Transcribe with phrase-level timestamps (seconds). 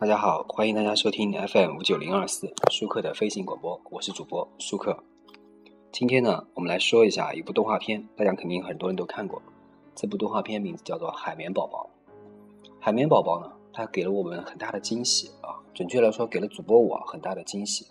[0.00, 4.96] 大家好，欢迎大家收听 FM 五九零二四舒克的飞行广播，我是主播舒克。
[5.92, 9.42] 今天呢，我们来说一下一部动画片，大家肯定很多人都看过。
[9.94, 11.90] 这部动画片名字叫做《海绵宝宝》。
[12.80, 17.86] 海绵宝宝呢，它给了我们很大的惊喜啊，准确来说，给了主播我很大的惊喜。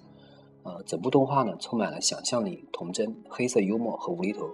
[0.64, 4.50] 呃，整部动画呢，充满了想象力、童真、黑色幽默和无厘头。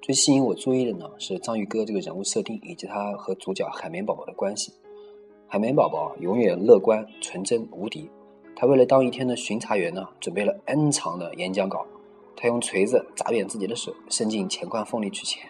[0.00, 4.72] 最吸引我注意的呢，是章鱼哥这个人物设定以及他和主角海绵宝宝的关系。
[5.46, 8.10] 海绵宝宝永远乐观、纯真、无敌。
[8.56, 11.86] 他为了当一天的巡查员呢，准备了 N 长的演讲稿。
[12.36, 15.48] 他用锤子砸扁自己的手，伸进钱罐缝里取钱。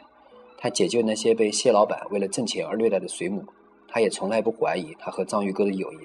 [0.59, 3.45] 他解救那些被蟹老板为了挣钱而虐待的水母。
[3.89, 5.97] 他也从来不怀疑他和章鱼哥的友谊。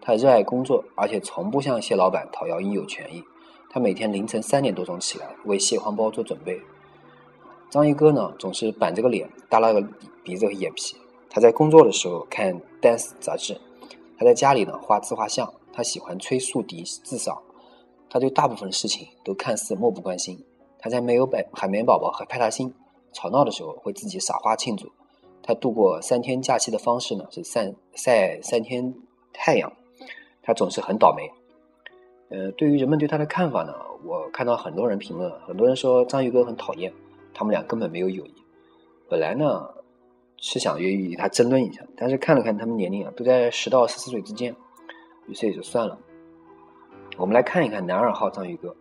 [0.00, 3.22] 他热爱工作，而且从不向蟹老板讨要应有权益。
[3.70, 6.60] 他每天凌晨三点多钟起来为蟹黄包做准备。
[7.70, 9.82] 章鱼哥呢，总是板着个脸，耷拉个
[10.22, 10.96] 鼻子和眼皮。
[11.34, 13.60] 他在工作的时候看《Dance》杂志，
[14.16, 15.52] 他在家里呢画自画像。
[15.72, 17.42] 他喜欢吹竖笛、自扫。
[18.08, 20.38] 他对大部分事情都看似漠不关心。
[20.78, 22.72] 他在没有海海绵宝宝和派大星
[23.12, 24.88] 吵闹的时候，会自己撒花庆祝。
[25.42, 28.94] 他度过三天假期的方式呢，是晒晒三天
[29.32, 29.72] 太阳。
[30.40, 31.28] 他总是很倒霉。
[32.28, 36.92] 呃，对于人们对他的看法呢，我看到很多人评论，很多人说章鱼哥很讨厌，
[37.34, 38.34] 他们俩根本没有友谊。
[39.08, 39.68] 本来呢。
[40.36, 44.54] 是想约与他争论一下，但是看了看他们年龄啊，都在十到十四岁之间，
[45.26, 45.98] 于是也就算了。
[47.16, 48.74] 我们来看一看男二号章鱼哥。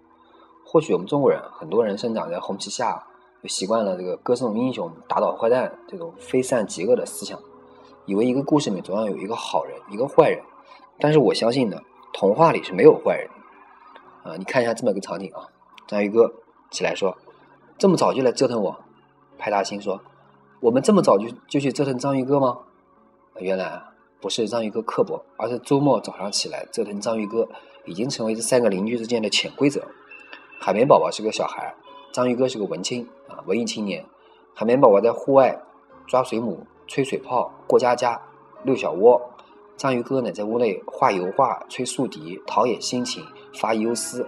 [0.66, 3.06] 或许我们中国人很多人生长在红旗下，
[3.42, 7.40] 就习惯了这个歌颂英雄、打倒坏蛋这种非善即恶的思想，
[8.06, 10.42] 以为一个故事里总要有一个好人，一个坏人。
[11.00, 11.80] 但是我相信呢，
[12.14, 14.36] 童话里是没有坏人的啊！
[14.38, 15.48] 你看一下这么个场景啊，
[15.86, 16.34] 章鱼哥
[16.72, 17.16] 起来说
[17.78, 18.76] ：“这么早就来折腾我。”
[19.38, 20.02] 派大星说。
[20.64, 22.58] 我们这么早就就去折腾章鱼哥吗？
[23.38, 27.46] 原来啊，不是章鱼哥刻薄，而是周末早上起来折腾章鱼哥，
[27.84, 29.84] 已经成为这三个邻居之间的潜规则。
[30.62, 31.76] 海绵宝宝是个小孩，
[32.14, 34.06] 章鱼哥是个文青啊，文艺青年。
[34.54, 35.62] 海绵宝宝在户外
[36.08, 38.22] 抓水母、吹水泡、过家家、
[38.64, 39.22] 遛小窝，
[39.76, 43.22] 章鱼哥呢在屋内画油画、吹竖笛，陶冶心情，
[43.54, 44.26] 发忧思。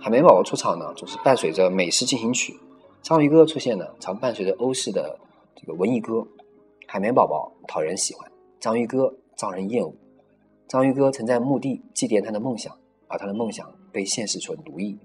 [0.00, 2.54] 海绵宝宝出场呢，总是伴随着美式进行曲；
[3.02, 5.18] 章鱼哥出现呢，常伴随着欧式的。
[5.60, 6.24] 这个文艺哥，
[6.86, 8.30] 海绵宝宝讨人喜欢，
[8.60, 9.92] 章鱼哥招人厌恶。
[10.68, 12.72] 章鱼哥曾在墓地祭奠他的梦想，
[13.08, 14.96] 而他的梦想被现实所奴役。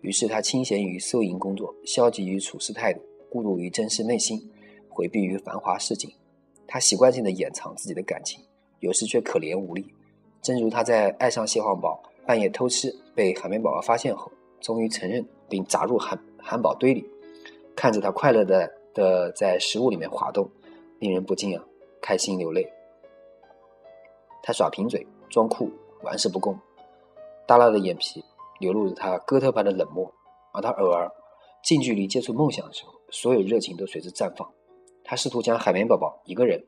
[0.00, 3.00] 于是他清闲于收银工作，消极于处事态度，
[3.30, 4.50] 孤独于真实内心，
[4.88, 6.10] 回避于繁华市井。
[6.66, 8.42] 他习惯性的掩藏自己的感情，
[8.80, 9.94] 有时却可怜无力。
[10.42, 17.06] 正如他在爱上蟹黄堡，半夜偷吃，被海绵宝宝发现后，终于承认并砸入汉汉堡堆里，
[17.76, 18.68] 看着他快乐的。
[19.00, 20.46] 的在食物里面滑动，
[20.98, 21.64] 令人不禁啊
[22.02, 22.70] 开心流泪。
[24.42, 25.70] 他耍贫嘴，装酷，
[26.02, 26.58] 玩世不恭，
[27.46, 28.22] 耷拉的眼皮
[28.58, 30.12] 流露着他哥特般的冷漠。
[30.52, 31.10] 而他偶尔
[31.62, 34.46] 近距离接触梦想的时候，所有热情都随之绽放。
[35.04, 36.64] 他试图将海绵宝宝一个人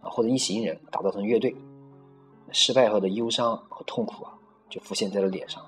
[0.00, 1.54] 啊或者一行人打造成乐队，
[2.52, 5.64] 失败后的忧伤和痛苦啊就浮现在了脸上。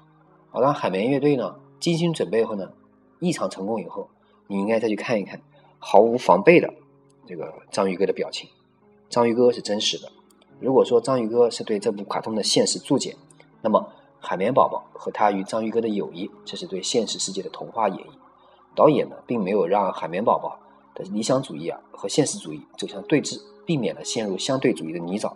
[0.52, 2.72] 而当海绵乐队呢精心准备后呢
[3.20, 4.08] 异常成功以后，
[4.46, 5.40] 你应该再去看一看。
[5.78, 6.72] 毫无防备的
[7.26, 8.48] 这个章鱼哥的表情，
[9.08, 10.10] 章鱼哥是真实的。
[10.58, 13.16] 如果说章鱼哥是对这部卡通的现实注解，
[13.62, 18.10] 那么海绵宝宝和他与章鱼哥的友谊，这是对现实世界的童话演绎。
[18.74, 20.58] 导演呢，并没有让海绵宝宝
[20.94, 25.32] 的理想主义啊和现实主义走向对峙，避免了陷入相对主义的泥沼。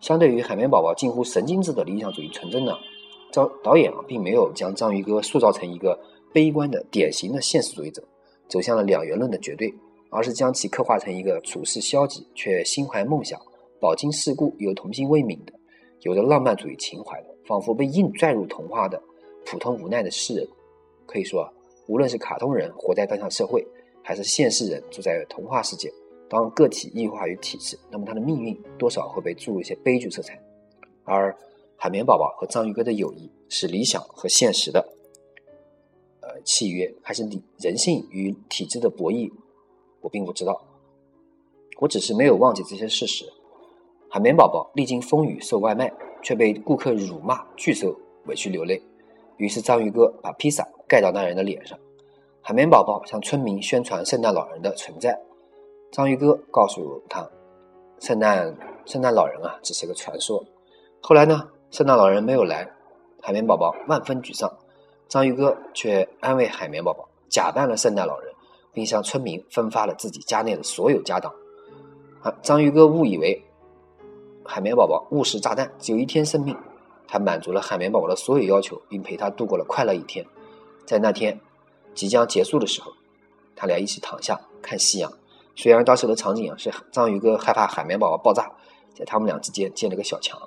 [0.00, 2.76] 相对于海绵宝宝近乎神经质的理想主义纯真呢，
[3.32, 5.98] 导导演啊，并没有将章鱼哥塑造成一个
[6.32, 8.02] 悲观的典型的现实主义者。
[8.52, 9.72] 走向了两元论的绝对，
[10.10, 13.40] 而是将其刻画成一个处事消极却心怀梦想、
[13.80, 15.54] 饱经世故又童心未泯的、
[16.02, 19.02] 有着浪漫主义情怀的、仿佛被硬拽入童话的
[19.46, 20.46] 普通无奈的诗人。
[21.06, 21.50] 可以说，
[21.88, 23.66] 无论是卡通人活在当下社会，
[24.02, 25.90] 还是现世人住在童话世界，
[26.28, 30.38] 当个体异化于体制，那么他的命运多少会被注入一些悲剧色彩。
[31.04, 31.34] 而
[31.74, 34.86] 海绵宝宝和章鱼哥的友谊是理想和现实的。
[36.22, 39.30] 呃契约还是理人性与体制的博弈，
[40.00, 40.60] 我并不知道。
[41.78, 43.24] 我只是没有忘记这些事实。
[44.08, 45.92] 海绵宝宝历经风雨送外卖，
[46.22, 47.94] 却被顾客辱骂拒收，
[48.26, 48.80] 委屈流泪。
[49.38, 51.78] 于是章鱼哥把披萨盖到那人的脸上。
[52.40, 55.18] 海绵宝宝向村民宣传圣诞老人的存在。
[55.90, 57.28] 章鱼哥告诉他，
[57.98, 60.44] 圣诞圣诞老人啊，只是个传说。
[61.00, 62.70] 后来呢，圣诞老人没有来，
[63.20, 64.48] 海绵宝宝万分沮丧。
[65.12, 68.32] 章鱼哥却安慰海绵宝宝，假扮了圣诞老人，
[68.72, 71.30] 并向村民分发了自己家内的所有家当。
[72.22, 73.38] 啊，章鱼哥误以为
[74.42, 76.56] 海绵宝宝误食炸弹，只有一天生命，
[77.06, 80.24] 他满足了海绵宝宝的所有要求，并陪他度过了快乐一天。
[80.86, 81.38] 在那天
[81.92, 82.90] 即将结束的时候，
[83.54, 85.12] 他俩一起躺下看夕阳。
[85.54, 88.50] 虽然当时的场景啊是章鱼哥害怕海绵宝宝爆炸，
[88.94, 90.40] 在他们俩之间建了个小墙。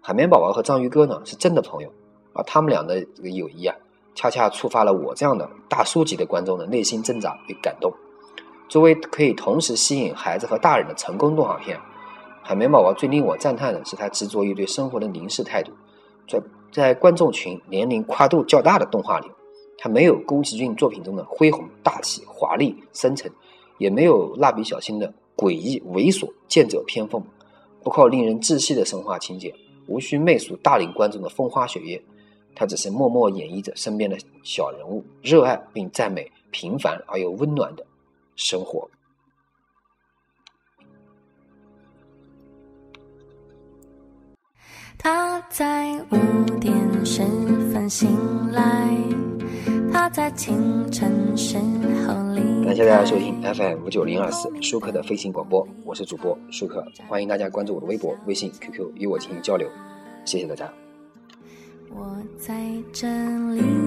[0.00, 1.92] 海绵宝宝和章鱼哥呢是真的朋友，
[2.32, 3.76] 而他们俩的这个友谊啊，
[4.14, 7.92] 恰恰触发了我这样的大叔级的观众的内心挣扎与感动。
[8.68, 11.76] 作为可以同时吸引孩子和大人的成功动画片，
[12.42, 15.72] 《海绵宝宝》最令我赞叹的是他执着于对生活的凝视态度。
[16.28, 16.40] 在
[16.70, 19.28] 在观众群年龄跨度较大的动画里，
[19.76, 23.28] 他没有宫崎骏作品中的恢宏大气、华丽深沉，
[23.78, 27.20] 也没有蜡笔小新的诡异猥琐、剑走偏锋。
[27.82, 29.52] 不靠令人窒息的神话情节，
[29.88, 32.00] 无需媚俗大龄观众的风花雪月，
[32.60, 37.82] 他只是默默演绎着身边的小人物，热爱并赞美平凡而又温暖的。
[38.36, 38.86] 生活。
[44.98, 47.22] 他在五点十
[47.72, 48.14] 分醒
[48.52, 48.94] 来，
[49.90, 59.66] 他在清晨时候离感谢大家收听 FM 五九零二四舒克的飞行广播，我是主播舒克，欢迎大家关注我的微博、微信、QQ 与我进行交流，
[60.26, 60.70] 谢谢大家。
[61.92, 62.54] 我在
[62.92, 63.08] 这
[63.54, 63.79] 里，